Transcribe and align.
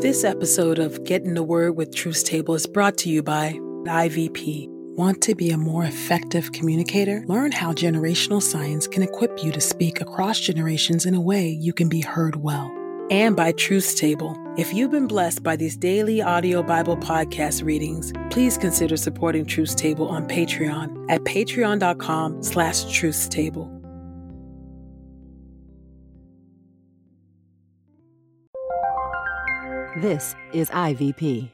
This 0.00 0.22
episode 0.22 0.78
of 0.78 1.02
Get 1.04 1.22
in 1.22 1.34
the 1.34 1.42
Word 1.42 1.76
with 1.76 1.94
Truth's 1.94 2.22
Table 2.22 2.54
is 2.54 2.66
brought 2.66 2.98
to 2.98 3.08
you 3.08 3.22
by 3.22 3.52
IVP. 3.86 4.68
Want 4.96 5.22
to 5.22 5.34
be 5.34 5.50
a 5.50 5.56
more 5.56 5.84
effective 5.84 6.52
communicator? 6.52 7.24
Learn 7.26 7.52
how 7.52 7.72
generational 7.72 8.42
science 8.42 8.86
can 8.86 9.02
equip 9.02 9.42
you 9.42 9.50
to 9.52 9.60
speak 9.60 10.00
across 10.00 10.38
generations 10.38 11.06
in 11.06 11.14
a 11.14 11.20
way 11.20 11.48
you 11.48 11.72
can 11.72 11.88
be 11.88 12.02
heard 12.02 12.36
well. 12.36 12.70
And 13.10 13.34
by 13.34 13.52
Truth's 13.52 13.94
Table. 13.94 14.36
If 14.56 14.72
you've 14.72 14.90
been 14.90 15.06
blessed 15.06 15.42
by 15.42 15.56
these 15.56 15.76
daily 15.76 16.22
audio 16.22 16.62
Bible 16.62 16.96
podcast 16.96 17.64
readings, 17.64 18.12
please 18.30 18.56
consider 18.56 18.96
supporting 18.96 19.46
Truth 19.46 19.76
Table 19.76 20.08
on 20.08 20.28
Patreon 20.28 21.06
at 21.08 21.22
patreon.com 21.22 22.42
slash 22.42 22.84
truthstable. 22.84 23.73
This 30.04 30.36
is 30.52 30.68
IVP. 30.68 31.53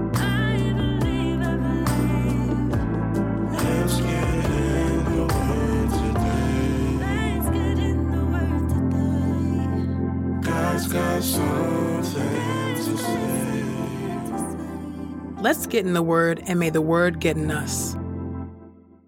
Let's 15.51 15.67
get 15.67 15.85
in 15.85 15.91
the 15.91 16.01
Word, 16.01 16.41
and 16.47 16.59
may 16.59 16.69
the 16.69 16.81
Word 16.81 17.19
get 17.19 17.35
in 17.35 17.51
us. 17.51 17.97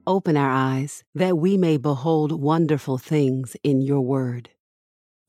Open 0.06 0.36
our 0.36 0.52
eyes 0.52 1.06
that 1.16 1.38
we 1.38 1.56
may 1.56 1.78
behold 1.78 2.34
wonderful 2.34 2.98
things 2.98 3.56
in 3.64 3.80
your 3.80 4.02
word. 4.02 4.50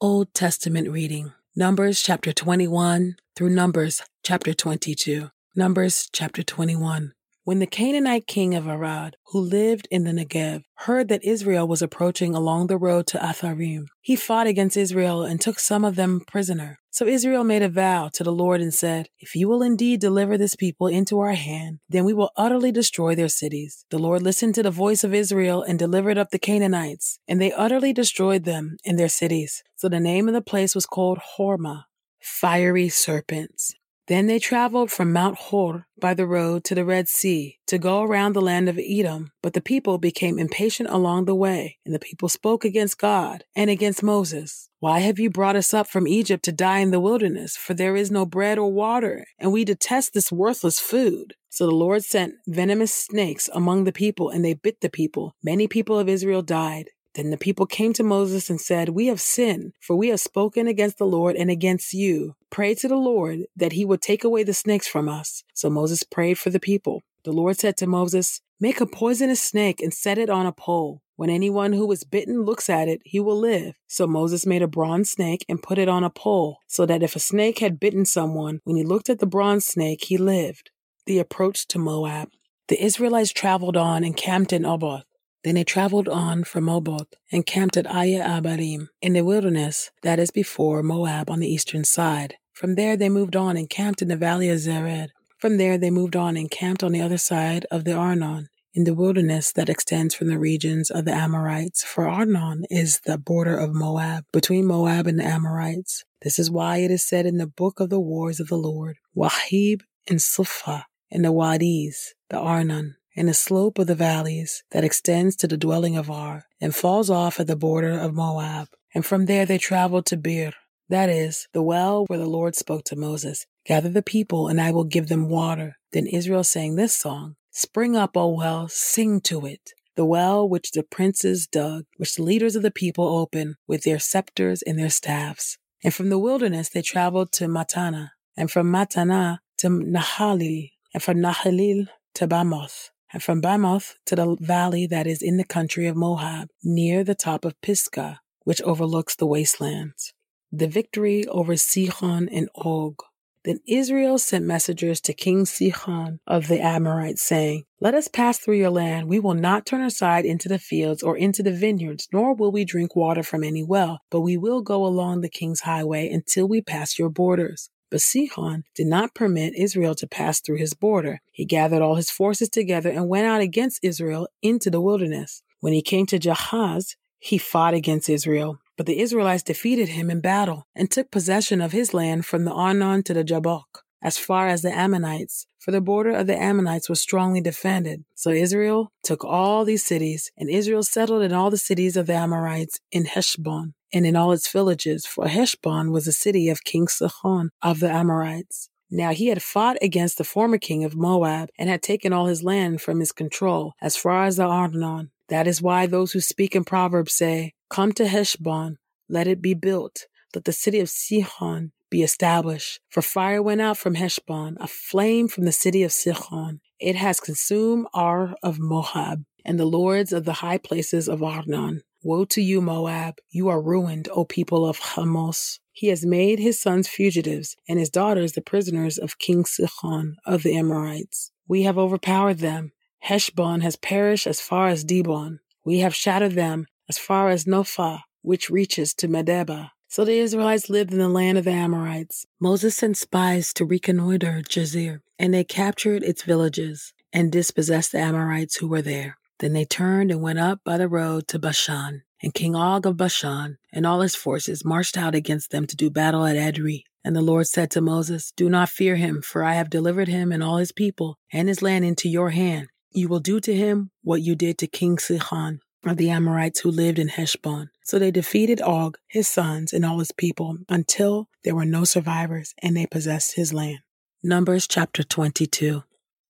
Old 0.00 0.34
Testament 0.34 0.90
reading 0.90 1.32
Numbers 1.54 2.02
chapter 2.02 2.32
21 2.32 3.14
through 3.36 3.50
Numbers 3.50 4.02
chapter 4.24 4.52
22. 4.52 5.30
Numbers 5.54 6.08
chapter 6.12 6.42
21. 6.42 7.12
When 7.46 7.58
the 7.58 7.66
Canaanite 7.66 8.26
king 8.26 8.54
of 8.54 8.66
Arad, 8.66 9.16
who 9.26 9.38
lived 9.38 9.86
in 9.90 10.04
the 10.04 10.12
Negev, 10.12 10.62
heard 10.76 11.08
that 11.08 11.22
Israel 11.22 11.68
was 11.68 11.82
approaching 11.82 12.34
along 12.34 12.68
the 12.68 12.78
road 12.78 13.06
to 13.08 13.18
Atharim, 13.18 13.84
he 14.00 14.16
fought 14.16 14.46
against 14.46 14.78
Israel 14.78 15.24
and 15.24 15.38
took 15.38 15.58
some 15.58 15.84
of 15.84 15.94
them 15.94 16.22
prisoner. 16.26 16.78
So 16.90 17.06
Israel 17.06 17.44
made 17.44 17.60
a 17.60 17.68
vow 17.68 18.08
to 18.14 18.24
the 18.24 18.32
Lord 18.32 18.62
and 18.62 18.72
said, 18.72 19.08
If 19.18 19.36
you 19.36 19.46
will 19.46 19.62
indeed 19.62 20.00
deliver 20.00 20.38
this 20.38 20.56
people 20.56 20.86
into 20.86 21.20
our 21.20 21.34
hand, 21.34 21.80
then 21.86 22.06
we 22.06 22.14
will 22.14 22.30
utterly 22.34 22.72
destroy 22.72 23.14
their 23.14 23.28
cities. 23.28 23.84
The 23.90 23.98
Lord 23.98 24.22
listened 24.22 24.54
to 24.54 24.62
the 24.62 24.70
voice 24.70 25.04
of 25.04 25.12
Israel 25.12 25.62
and 25.62 25.78
delivered 25.78 26.16
up 26.16 26.30
the 26.30 26.38
Canaanites, 26.38 27.18
and 27.28 27.42
they 27.42 27.52
utterly 27.52 27.92
destroyed 27.92 28.44
them 28.44 28.78
and 28.86 28.98
their 28.98 29.10
cities. 29.10 29.62
So 29.76 29.90
the 29.90 30.00
name 30.00 30.28
of 30.28 30.34
the 30.34 30.40
place 30.40 30.74
was 30.74 30.86
called 30.86 31.18
Hormah, 31.36 31.84
fiery 32.22 32.88
serpents. 32.88 33.74
Then 34.06 34.26
they 34.26 34.38
traveled 34.38 34.90
from 34.90 35.12
Mount 35.12 35.36
Hor 35.38 35.86
by 35.98 36.12
the 36.12 36.26
road 36.26 36.62
to 36.64 36.74
the 36.74 36.84
Red 36.84 37.08
Sea 37.08 37.58
to 37.66 37.78
go 37.78 38.02
around 38.02 38.34
the 38.34 38.42
land 38.42 38.68
of 38.68 38.78
Edom. 38.78 39.32
But 39.42 39.54
the 39.54 39.62
people 39.62 39.96
became 39.96 40.38
impatient 40.38 40.90
along 40.90 41.24
the 41.24 41.34
way, 41.34 41.78
and 41.86 41.94
the 41.94 41.98
people 41.98 42.28
spoke 42.28 42.64
against 42.64 42.98
God 42.98 43.44
and 43.56 43.70
against 43.70 44.02
Moses. 44.02 44.68
Why 44.80 44.98
have 44.98 45.18
you 45.18 45.30
brought 45.30 45.56
us 45.56 45.72
up 45.72 45.86
from 45.86 46.06
Egypt 46.06 46.44
to 46.44 46.52
die 46.52 46.80
in 46.80 46.90
the 46.90 47.00
wilderness? 47.00 47.56
For 47.56 47.72
there 47.72 47.96
is 47.96 48.10
no 48.10 48.26
bread 48.26 48.58
or 48.58 48.70
water, 48.70 49.26
and 49.38 49.50
we 49.50 49.64
detest 49.64 50.12
this 50.12 50.30
worthless 50.30 50.78
food. 50.78 51.34
So 51.48 51.64
the 51.64 51.74
Lord 51.74 52.04
sent 52.04 52.34
venomous 52.46 52.92
snakes 52.92 53.48
among 53.54 53.84
the 53.84 53.92
people, 53.92 54.28
and 54.28 54.44
they 54.44 54.54
bit 54.54 54.82
the 54.82 54.90
people. 54.90 55.36
Many 55.42 55.66
people 55.68 55.98
of 55.98 56.08
Israel 56.08 56.42
died. 56.42 56.90
Then 57.14 57.30
the 57.30 57.36
people 57.36 57.66
came 57.66 57.92
to 57.94 58.02
Moses 58.02 58.50
and 58.50 58.60
said, 58.60 58.90
We 58.90 59.06
have 59.06 59.20
sinned, 59.20 59.72
for 59.80 59.94
we 59.94 60.08
have 60.08 60.20
spoken 60.20 60.66
against 60.66 60.98
the 60.98 61.06
Lord 61.06 61.36
and 61.36 61.50
against 61.50 61.94
you. 61.94 62.34
Pray 62.50 62.74
to 62.74 62.88
the 62.88 62.96
Lord 62.96 63.40
that 63.56 63.72
he 63.72 63.84
would 63.84 64.02
take 64.02 64.24
away 64.24 64.42
the 64.42 64.54
snakes 64.54 64.88
from 64.88 65.08
us. 65.08 65.44
So 65.54 65.70
Moses 65.70 66.02
prayed 66.02 66.38
for 66.38 66.50
the 66.50 66.60
people. 66.60 67.02
The 67.24 67.32
Lord 67.32 67.56
said 67.56 67.76
to 67.78 67.86
Moses, 67.86 68.40
Make 68.60 68.80
a 68.80 68.86
poisonous 68.86 69.42
snake 69.42 69.80
and 69.80 69.92
set 69.92 70.18
it 70.18 70.30
on 70.30 70.46
a 70.46 70.52
pole. 70.52 71.02
When 71.16 71.30
anyone 71.30 71.72
who 71.72 71.90
is 71.92 72.02
bitten 72.02 72.42
looks 72.42 72.68
at 72.68 72.88
it, 72.88 73.00
he 73.04 73.20
will 73.20 73.38
live. 73.38 73.74
So 73.86 74.06
Moses 74.06 74.44
made 74.46 74.62
a 74.62 74.66
bronze 74.68 75.12
snake 75.12 75.44
and 75.48 75.62
put 75.62 75.78
it 75.78 75.88
on 75.88 76.02
a 76.02 76.10
pole, 76.10 76.58
so 76.66 76.84
that 76.86 77.02
if 77.02 77.14
a 77.14 77.20
snake 77.20 77.60
had 77.60 77.78
bitten 77.78 78.04
someone, 78.04 78.60
when 78.64 78.76
he 78.76 78.82
looked 78.82 79.08
at 79.08 79.20
the 79.20 79.26
bronze 79.26 79.66
snake, 79.66 80.04
he 80.04 80.16
lived. 80.16 80.70
The 81.06 81.20
approach 81.20 81.68
to 81.68 81.78
Moab. 81.78 82.30
The 82.68 82.82
Israelites 82.82 83.32
traveled 83.32 83.76
on 83.76 84.02
and 84.02 84.16
camped 84.16 84.52
in 84.52 84.64
Oboth. 84.64 85.04
Then 85.44 85.56
they 85.56 85.64
traveled 85.64 86.08
on 86.08 86.44
from 86.44 86.68
Oboth 86.68 87.14
and 87.30 87.44
camped 87.44 87.76
at 87.76 87.86
Iye 87.86 88.18
Abarim 88.18 88.88
in 89.02 89.12
the 89.12 89.22
wilderness 89.22 89.90
that 90.02 90.18
is 90.18 90.30
before 90.30 90.82
Moab 90.82 91.30
on 91.30 91.40
the 91.40 91.48
eastern 91.48 91.84
side. 91.84 92.36
From 92.54 92.76
there 92.76 92.96
they 92.96 93.10
moved 93.10 93.36
on 93.36 93.56
and 93.56 93.68
camped 93.68 94.00
in 94.00 94.08
the 94.08 94.16
valley 94.16 94.48
of 94.48 94.58
Zered. 94.58 95.08
From 95.38 95.58
there 95.58 95.76
they 95.76 95.90
moved 95.90 96.16
on 96.16 96.38
and 96.38 96.50
camped 96.50 96.82
on 96.82 96.92
the 96.92 97.02
other 97.02 97.18
side 97.18 97.66
of 97.70 97.84
the 97.84 97.92
Arnon 97.92 98.48
in 98.72 98.84
the 98.84 98.94
wilderness 98.94 99.52
that 99.52 99.68
extends 99.68 100.14
from 100.14 100.28
the 100.28 100.38
regions 100.38 100.90
of 100.90 101.04
the 101.04 101.12
Amorites. 101.12 101.84
For 101.84 102.08
Arnon 102.08 102.64
is 102.70 103.00
the 103.04 103.18
border 103.18 103.56
of 103.56 103.74
Moab, 103.74 104.24
between 104.32 104.66
Moab 104.66 105.06
and 105.06 105.18
the 105.18 105.24
Amorites. 105.24 106.04
This 106.22 106.38
is 106.38 106.50
why 106.50 106.78
it 106.78 106.90
is 106.90 107.04
said 107.04 107.26
in 107.26 107.36
the 107.36 107.46
book 107.46 107.80
of 107.80 107.90
the 107.90 108.00
wars 108.00 108.40
of 108.40 108.48
the 108.48 108.56
Lord, 108.56 108.96
Waheb 109.14 109.82
and 110.08 110.22
Suphah, 110.22 110.86
and 111.10 111.24
the 111.24 111.32
Wadis, 111.32 112.14
the 112.30 112.38
Arnon, 112.38 112.96
and 113.16 113.28
the 113.28 113.34
slope 113.34 113.78
of 113.78 113.86
the 113.86 113.94
valleys 113.94 114.62
that 114.70 114.84
extends 114.84 115.36
to 115.36 115.46
the 115.46 115.56
dwelling 115.56 115.96
of 115.96 116.10
Ar 116.10 116.44
and 116.60 116.74
falls 116.74 117.10
off 117.10 117.38
at 117.38 117.46
the 117.46 117.56
border 117.56 117.98
of 117.98 118.14
Moab. 118.14 118.68
And 118.94 119.04
from 119.04 119.26
there 119.26 119.46
they 119.46 119.58
traveled 119.58 120.06
to 120.06 120.16
Beer, 120.16 120.52
that 120.88 121.08
is, 121.08 121.48
the 121.52 121.62
well 121.62 122.04
where 122.06 122.18
the 122.18 122.26
Lord 122.26 122.54
spoke 122.54 122.84
to 122.84 122.96
Moses. 122.96 123.46
Gather 123.66 123.88
the 123.88 124.02
people, 124.02 124.48
and 124.48 124.60
I 124.60 124.70
will 124.70 124.84
give 124.84 125.08
them 125.08 125.28
water. 125.28 125.76
Then 125.92 126.06
Israel 126.06 126.44
sang 126.44 126.76
this 126.76 126.94
song 126.94 127.36
Spring 127.50 127.96
up, 127.96 128.16
O 128.16 128.28
well, 128.28 128.68
sing 128.68 129.20
to 129.22 129.46
it. 129.46 129.70
The 129.96 130.04
well 130.04 130.48
which 130.48 130.72
the 130.72 130.82
princes 130.82 131.46
dug, 131.46 131.84
which 131.96 132.16
the 132.16 132.22
leaders 132.22 132.56
of 132.56 132.62
the 132.62 132.70
people 132.70 133.06
opened 133.06 133.54
with 133.66 133.84
their 133.84 134.00
scepters 134.00 134.60
and 134.62 134.78
their 134.78 134.90
staffs. 134.90 135.56
And 135.82 135.94
from 135.94 136.10
the 136.10 136.18
wilderness 136.18 136.68
they 136.68 136.82
traveled 136.82 137.30
to 137.32 137.46
Mattanah, 137.46 138.10
and 138.36 138.50
from 138.50 138.72
Mattanah 138.72 139.38
to 139.58 139.68
Nahaliel, 139.68 140.70
and 140.92 141.02
from 141.02 141.18
Nahaliel 141.18 141.86
to 142.14 142.26
Bamoth 142.26 142.90
and 143.14 143.22
from 143.22 143.40
Bamoth 143.40 143.94
to 144.06 144.16
the 144.16 144.36
valley 144.40 144.86
that 144.88 145.06
is 145.06 145.22
in 145.22 145.36
the 145.36 145.44
country 145.44 145.86
of 145.86 145.96
Moab, 145.96 146.48
near 146.64 147.04
the 147.04 147.14
top 147.14 147.44
of 147.44 147.58
Pisgah, 147.62 148.20
which 148.42 148.60
overlooks 148.62 149.14
the 149.14 149.26
wastelands. 149.26 150.12
The 150.50 150.66
victory 150.66 151.24
over 151.28 151.56
Sihon 151.56 152.28
and 152.28 152.48
Og. 152.56 152.96
Then 153.44 153.60
Israel 153.68 154.18
sent 154.18 154.44
messengers 154.44 155.00
to 155.02 155.12
King 155.12 155.44
Sihon 155.44 156.18
of 156.26 156.48
the 156.48 156.60
Amorites, 156.60 157.22
saying, 157.22 157.64
Let 157.80 157.94
us 157.94 158.08
pass 158.08 158.38
through 158.38 158.56
your 158.56 158.70
land. 158.70 159.06
We 159.06 159.20
will 159.20 159.34
not 159.34 159.64
turn 159.64 159.82
aside 159.82 160.24
into 160.24 160.48
the 160.48 160.58
fields 160.58 161.02
or 161.02 161.16
into 161.16 161.42
the 161.42 161.52
vineyards, 161.52 162.08
nor 162.12 162.34
will 162.34 162.50
we 162.50 162.64
drink 162.64 162.96
water 162.96 163.22
from 163.22 163.44
any 163.44 163.62
well, 163.62 164.00
but 164.10 164.22
we 164.22 164.36
will 164.36 164.60
go 164.60 164.84
along 164.84 165.20
the 165.20 165.28
king's 165.28 165.60
highway 165.60 166.10
until 166.10 166.48
we 166.48 166.62
pass 166.62 166.98
your 166.98 167.10
borders. 167.10 167.70
But 167.94 168.00
Sihon 168.00 168.64
did 168.74 168.88
not 168.88 169.14
permit 169.14 169.54
Israel 169.54 169.94
to 169.94 170.08
pass 170.08 170.40
through 170.40 170.56
his 170.56 170.74
border. 170.74 171.20
He 171.30 171.44
gathered 171.44 171.80
all 171.80 171.94
his 171.94 172.10
forces 172.10 172.48
together 172.48 172.90
and 172.90 173.08
went 173.08 173.24
out 173.24 173.40
against 173.40 173.84
Israel 173.84 174.26
into 174.42 174.68
the 174.68 174.80
wilderness. 174.80 175.44
When 175.60 175.72
he 175.72 175.80
came 175.80 176.04
to 176.06 176.18
Jahaz, 176.18 176.96
he 177.20 177.38
fought 177.38 177.72
against 177.72 178.08
Israel. 178.08 178.58
But 178.76 178.86
the 178.86 178.98
Israelites 178.98 179.44
defeated 179.44 179.90
him 179.90 180.10
in 180.10 180.20
battle 180.20 180.66
and 180.74 180.90
took 180.90 181.12
possession 181.12 181.60
of 181.60 181.70
his 181.70 181.94
land 181.94 182.26
from 182.26 182.44
the 182.44 182.52
Arnon 182.52 183.04
to 183.04 183.14
the 183.14 183.22
Jabbok, 183.22 183.84
as 184.02 184.18
far 184.18 184.48
as 184.48 184.62
the 184.62 184.76
Ammonites, 184.76 185.46
for 185.60 185.70
the 185.70 185.80
border 185.80 186.10
of 186.10 186.26
the 186.26 186.36
Ammonites 186.36 186.88
was 186.88 187.00
strongly 187.00 187.40
defended. 187.40 188.04
So 188.16 188.30
Israel 188.30 188.90
took 189.04 189.24
all 189.24 189.64
these 189.64 189.84
cities, 189.84 190.32
and 190.36 190.50
Israel 190.50 190.82
settled 190.82 191.22
in 191.22 191.32
all 191.32 191.48
the 191.48 191.58
cities 191.58 191.96
of 191.96 192.08
the 192.08 192.14
Amorites 192.14 192.80
in 192.90 193.04
Heshbon 193.04 193.74
and 193.94 194.04
in 194.04 194.16
all 194.16 194.32
its 194.32 194.50
villages, 194.50 195.06
for 195.06 195.28
Heshbon 195.28 195.92
was 195.92 196.08
a 196.08 196.12
city 196.12 196.48
of 196.48 196.64
King 196.64 196.88
Sihon 196.88 197.50
of 197.62 197.78
the 197.78 197.90
Amorites. 197.90 198.68
Now 198.90 199.12
he 199.12 199.28
had 199.28 199.42
fought 199.42 199.76
against 199.80 200.18
the 200.18 200.24
former 200.24 200.58
king 200.58 200.84
of 200.84 200.96
Moab 200.96 201.48
and 201.58 201.68
had 201.68 201.82
taken 201.82 202.12
all 202.12 202.26
his 202.26 202.42
land 202.42 202.82
from 202.82 203.00
his 203.00 203.12
control 203.12 203.72
as 203.80 203.96
far 203.96 204.24
as 204.24 204.36
the 204.36 204.44
Arnon. 204.44 205.10
That 205.28 205.46
is 205.46 205.62
why 205.62 205.86
those 205.86 206.12
who 206.12 206.20
speak 206.20 206.54
in 206.54 206.64
Proverbs 206.64 207.14
say, 207.14 207.54
Come 207.70 207.92
to 207.92 208.06
Heshbon, 208.06 208.76
let 209.08 209.26
it 209.26 209.40
be 209.40 209.54
built, 209.54 210.06
let 210.34 210.44
the 210.44 210.52
city 210.52 210.80
of 210.80 210.90
Sihon 210.90 211.72
be 211.90 212.02
established. 212.02 212.80
For 212.90 213.02
fire 213.02 213.42
went 213.42 213.60
out 213.60 213.78
from 213.78 213.94
Heshbon, 213.94 214.56
a 214.60 214.66
flame 214.66 215.28
from 215.28 215.44
the 215.44 215.52
city 215.52 215.82
of 215.82 215.92
Sihon. 215.92 216.60
It 216.80 216.96
has 216.96 217.20
consumed 217.20 217.86
Ar 217.94 218.34
of 218.42 218.58
Moab 218.58 219.24
and 219.44 219.58
the 219.58 219.64
lords 219.64 220.12
of 220.12 220.24
the 220.24 220.34
high 220.34 220.58
places 220.58 221.08
of 221.08 221.22
Arnon. 221.22 221.82
Woe 222.06 222.26
to 222.26 222.42
you, 222.42 222.60
Moab! 222.60 223.14
You 223.30 223.48
are 223.48 223.62
ruined, 223.62 224.10
O 224.12 224.26
people 224.26 224.66
of 224.66 224.78
Chemosh. 224.78 225.58
He 225.72 225.86
has 225.86 226.04
made 226.04 226.38
his 226.38 226.60
sons 226.60 226.86
fugitives 226.86 227.56
and 227.66 227.78
his 227.78 227.88
daughters 227.88 228.32
the 228.32 228.42
prisoners 228.42 228.98
of 228.98 229.18
King 229.18 229.46
Sihon 229.46 230.16
of 230.26 230.42
the 230.42 230.54
Amorites. 230.54 231.32
We 231.48 231.62
have 231.62 231.78
overpowered 231.78 232.40
them. 232.40 232.72
Heshbon 232.98 233.62
has 233.62 233.76
perished 233.76 234.26
as 234.26 234.38
far 234.38 234.68
as 234.68 234.84
Dibon. 234.84 235.38
We 235.64 235.78
have 235.78 235.94
shattered 235.94 236.32
them 236.32 236.66
as 236.90 236.98
far 236.98 237.30
as 237.30 237.46
Nophah, 237.46 238.00
which 238.20 238.50
reaches 238.50 238.92
to 238.96 239.08
Medeba. 239.08 239.70
So 239.88 240.04
the 240.04 240.18
Israelites 240.18 240.68
lived 240.68 240.92
in 240.92 240.98
the 240.98 241.08
land 241.08 241.38
of 241.38 241.44
the 241.44 241.52
Amorites. 241.52 242.26
Moses 242.38 242.76
sent 242.76 242.98
spies 242.98 243.54
to 243.54 243.64
reconnoiter 243.64 244.42
Jazer, 244.46 245.00
and 245.18 245.32
they 245.32 245.42
captured 245.42 246.02
its 246.02 246.22
villages 246.22 246.92
and 247.14 247.32
dispossessed 247.32 247.92
the 247.92 248.00
Amorites 248.00 248.56
who 248.56 248.68
were 248.68 248.82
there. 248.82 249.16
Then 249.40 249.52
they 249.52 249.64
turned 249.64 250.10
and 250.10 250.22
went 250.22 250.38
up 250.38 250.60
by 250.64 250.78
the 250.78 250.88
road 250.88 251.28
to 251.28 251.38
Bashan. 251.38 252.02
And 252.22 252.32
King 252.32 252.56
Og 252.56 252.86
of 252.86 252.96
Bashan 252.96 253.58
and 253.72 253.84
all 253.84 254.00
his 254.00 254.16
forces 254.16 254.64
marched 254.64 254.96
out 254.96 255.14
against 255.14 255.50
them 255.50 255.66
to 255.66 255.76
do 255.76 255.90
battle 255.90 256.24
at 256.24 256.36
Edrei. 256.36 256.84
And 257.04 257.14
the 257.14 257.20
Lord 257.20 257.46
said 257.46 257.70
to 257.72 257.82
Moses, 257.82 258.32
Do 258.34 258.48
not 258.48 258.70
fear 258.70 258.96
him, 258.96 259.20
for 259.20 259.44
I 259.44 259.54
have 259.54 259.68
delivered 259.68 260.08
him 260.08 260.32
and 260.32 260.42
all 260.42 260.56
his 260.56 260.72
people 260.72 261.18
and 261.30 261.48
his 261.48 261.60
land 261.60 261.84
into 261.84 262.08
your 262.08 262.30
hand. 262.30 262.68
You 262.92 263.08
will 263.08 263.20
do 263.20 263.40
to 263.40 263.54
him 263.54 263.90
what 264.02 264.22
you 264.22 264.34
did 264.34 264.56
to 264.58 264.66
King 264.66 264.98
Sihon 264.98 265.60
of 265.84 265.98
the 265.98 266.08
Amorites 266.08 266.60
who 266.60 266.70
lived 266.70 266.98
in 266.98 267.08
Heshbon. 267.08 267.68
So 267.82 267.98
they 267.98 268.10
defeated 268.10 268.62
Og, 268.62 268.96
his 269.06 269.28
sons, 269.28 269.72
and 269.72 269.84
all 269.84 269.98
his 269.98 270.12
people 270.12 270.56
until 270.68 271.28
there 271.42 271.54
were 271.54 271.66
no 271.66 271.84
survivors 271.84 272.54
and 272.62 272.74
they 272.74 272.86
possessed 272.86 273.34
his 273.34 273.52
land. 273.52 273.80
Numbers 274.22 274.66
chapter 274.66 275.02
22. 275.02 275.82